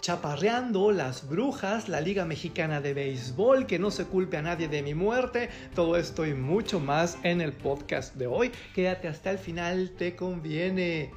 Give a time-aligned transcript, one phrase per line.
[0.00, 4.82] chaparreando, las brujas, la Liga Mexicana de Béisbol, que no se culpe a nadie de
[4.82, 8.50] mi muerte, todo esto y mucho más en el podcast de hoy.
[8.74, 11.10] Quédate hasta el final, te conviene.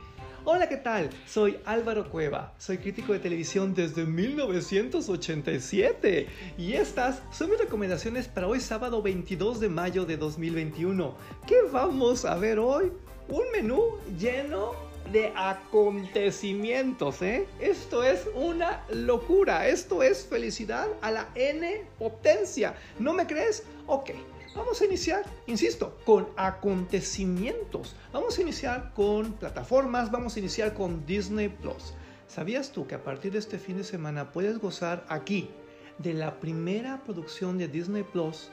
[0.46, 1.10] Hola, ¿qué tal?
[1.26, 6.28] Soy Álvaro Cueva, soy crítico de televisión desde 1987
[6.58, 11.16] y estas son mis recomendaciones para hoy sábado 22 de mayo de 2021.
[11.48, 12.92] ¿Qué vamos a ver hoy?
[13.30, 13.82] Un menú
[14.20, 17.48] lleno de acontecimientos, ¿eh?
[17.60, 22.76] Esto es una locura, esto es felicidad a la N potencia.
[23.00, 23.64] ¿No me crees?
[23.88, 24.12] Ok,
[24.56, 27.96] vamos a iniciar, insisto, con acontecimientos.
[28.12, 31.94] Vamos a iniciar con plataformas, vamos a iniciar con Disney Plus.
[32.28, 35.50] ¿Sabías tú que a partir de este fin de semana puedes gozar aquí
[36.00, 38.50] de la primera producción de Disney Plus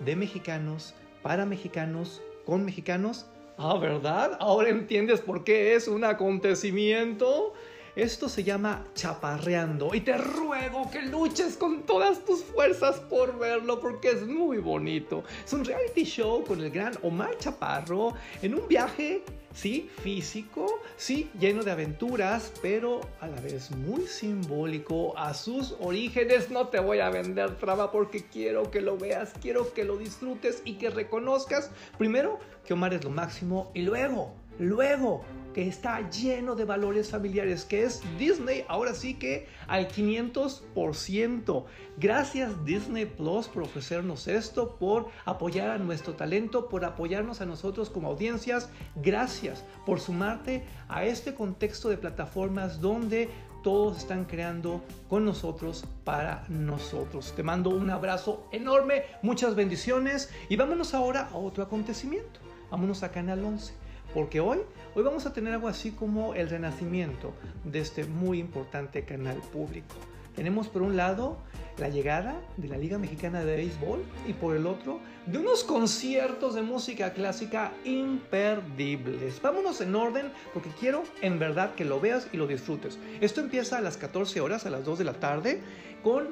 [0.00, 3.26] de mexicanos, para mexicanos, con mexicanos?
[3.62, 4.38] Ah, ¿verdad?
[4.40, 7.52] Ahora entiendes por qué es un acontecimiento.
[8.00, 13.78] Esto se llama chaparreando y te ruego que luches con todas tus fuerzas por verlo
[13.78, 15.22] porque es muy bonito.
[15.44, 21.28] Es un reality show con el gran Omar Chaparro en un viaje sí, físico, sí,
[21.38, 26.50] lleno de aventuras, pero a la vez muy simbólico a sus orígenes.
[26.50, 30.62] No te voy a vender traba porque quiero que lo veas, quiero que lo disfrutes
[30.64, 36.54] y que reconozcas primero que Omar es lo máximo y luego, luego que está lleno
[36.54, 41.64] de valores familiares, que es Disney, ahora sí que al 500%.
[41.98, 47.90] Gracias Disney Plus por ofrecernos esto, por apoyar a nuestro talento, por apoyarnos a nosotros
[47.90, 48.70] como audiencias.
[48.96, 53.28] Gracias por sumarte a este contexto de plataformas donde
[53.62, 57.34] todos están creando con nosotros para nosotros.
[57.36, 62.40] Te mando un abrazo enorme, muchas bendiciones y vámonos ahora a otro acontecimiento.
[62.70, 64.58] Vámonos a Canal 11 porque hoy,
[64.94, 67.32] hoy vamos a tener algo así como el renacimiento
[67.64, 69.94] de este muy importante canal público.
[70.34, 71.38] Tenemos por un lado
[71.78, 76.54] la llegada de la Liga Mexicana de Béisbol y por el otro de unos conciertos
[76.54, 79.40] de música clásica imperdibles.
[79.42, 82.98] Vámonos en orden porque quiero en verdad que lo veas y lo disfrutes.
[83.20, 85.60] Esto empieza a las 14 horas, a las 2 de la tarde,
[86.02, 86.28] con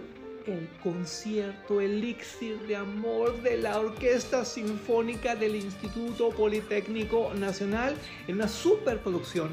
[0.48, 7.94] el concierto Elixir de Amor de la Orquesta Sinfónica del Instituto Politécnico Nacional
[8.26, 9.50] en una superproducción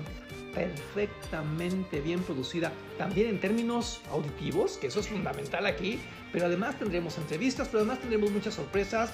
[0.54, 6.00] perfectamente bien producida, también en términos auditivos, que eso es fundamental aquí,
[6.32, 9.12] pero además tendremos entrevistas, pero además tendremos muchas sorpresas.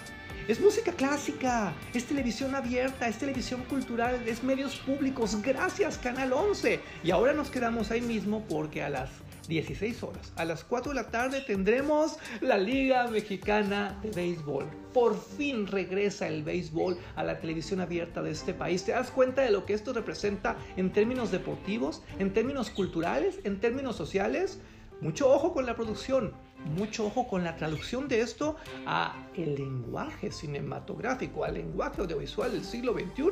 [0.47, 5.41] Es música clásica, es televisión abierta, es televisión cultural, es medios públicos.
[5.41, 6.79] Gracias, Canal 11.
[7.03, 9.09] Y ahora nos quedamos ahí mismo porque a las
[9.51, 10.31] 16 horas.
[10.37, 14.65] A las 4 de la tarde tendremos la Liga Mexicana de Béisbol.
[14.93, 18.85] Por fin regresa el béisbol a la televisión abierta de este país.
[18.85, 23.59] ¿Te das cuenta de lo que esto representa en términos deportivos, en términos culturales, en
[23.59, 24.59] términos sociales?
[25.01, 26.31] Mucho ojo con la producción,
[26.77, 32.63] mucho ojo con la traducción de esto a el lenguaje cinematográfico, al lenguaje audiovisual del
[32.63, 33.23] siglo XXI.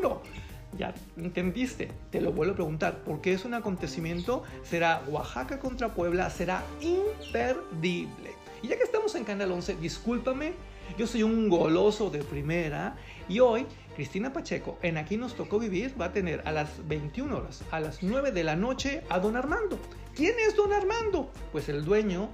[0.78, 6.30] Ya entendiste, te lo vuelvo a preguntar, porque es un acontecimiento, será Oaxaca contra Puebla,
[6.30, 8.32] será imperdible.
[8.62, 10.54] Y ya que estamos en Canal 11, discúlpame,
[10.98, 12.96] yo soy un goloso de primera
[13.28, 13.66] y hoy
[13.96, 17.80] Cristina Pacheco en Aquí nos tocó vivir va a tener a las 21 horas, a
[17.80, 19.78] las 9 de la noche a Don Armando.
[20.16, 21.32] ¿Quién es Don Armando?
[21.52, 22.30] Pues el dueño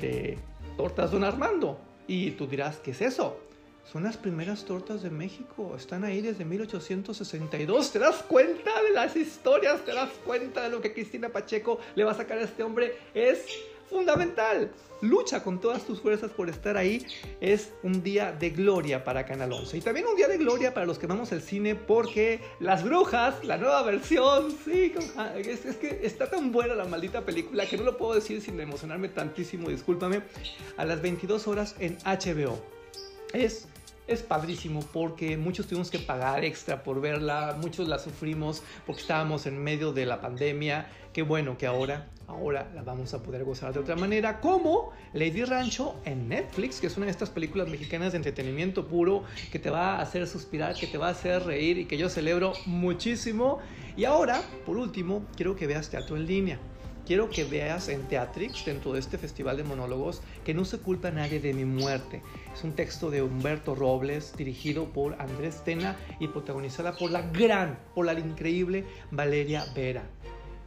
[0.00, 0.38] de
[0.76, 1.80] Tortas Don Armando.
[2.06, 3.38] Y tú dirás, ¿qué es eso?
[3.90, 5.74] Son las primeras tortas de México.
[5.76, 7.92] Están ahí desde 1862.
[7.92, 9.84] ¿Te das cuenta de las historias?
[9.84, 12.96] ¿Te das cuenta de lo que Cristina Pacheco le va a sacar a este hombre?
[13.12, 13.44] Es
[13.90, 14.70] fundamental.
[15.02, 17.04] Lucha con todas tus fuerzas por estar ahí.
[17.40, 19.78] Es un día de gloria para Canal 11.
[19.78, 23.44] Y también un día de gloria para los que vamos al cine porque Las Brujas,
[23.44, 24.94] la nueva versión, sí,
[25.36, 28.58] es, es que está tan buena la maldita película que no lo puedo decir sin
[28.60, 30.22] emocionarme tantísimo, discúlpame.
[30.76, 32.81] A las 22 horas en HBO.
[33.32, 33.66] Es
[34.06, 39.46] es padrísimo porque muchos tuvimos que pagar extra por verla, muchos la sufrimos porque estábamos
[39.46, 40.86] en medio de la pandemia.
[41.12, 45.44] Qué bueno que ahora, ahora la vamos a poder gozar de otra manera, como Lady
[45.44, 49.70] Rancho en Netflix, que es una de estas películas mexicanas de entretenimiento puro que te
[49.70, 53.58] va a hacer suspirar, que te va a hacer reír y que yo celebro muchísimo.
[53.96, 56.58] Y ahora, por último, quiero que veas teatro en línea
[57.06, 61.08] quiero que veas en Teatrix, dentro de este festival de monólogos, que no se culpa
[61.08, 62.22] a nadie de mi muerte.
[62.54, 67.78] Es un texto de Humberto Robles, dirigido por Andrés Tena y protagonizada por la gran,
[67.94, 70.04] por la increíble Valeria Vera.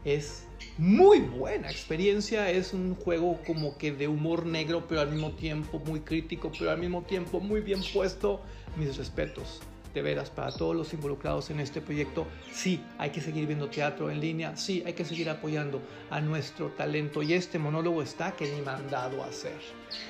[0.04, 0.46] Es
[0.78, 5.80] muy buena experiencia, es un juego como que de humor negro, pero al mismo tiempo
[5.80, 8.42] muy crítico, pero al mismo tiempo muy bien puesto.
[8.78, 9.62] Mis respetos
[9.96, 14.12] de veras, para todos los involucrados en este proyecto, sí, hay que seguir viendo teatro
[14.12, 15.82] en línea, sí, hay que seguir apoyando
[16.12, 19.58] a nuestro talento y este monólogo está que ni mandado a hacer.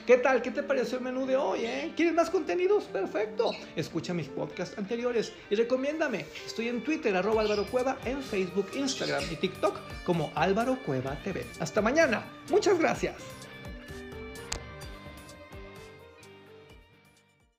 [0.07, 0.41] ¿Qué tal?
[0.41, 1.65] ¿Qué te pareció el menú de hoy?
[1.65, 1.93] Eh?
[1.95, 2.85] ¿Quieres más contenidos?
[2.85, 3.51] Perfecto.
[3.75, 6.25] Escucha mis podcasts anteriores y recomiéndame.
[6.45, 11.45] Estoy en Twitter, arroba Álvaro Cueva, en Facebook, Instagram y TikTok como Álvaro Cueva TV.
[11.59, 12.25] Hasta mañana.
[12.49, 13.44] Muchas gracias.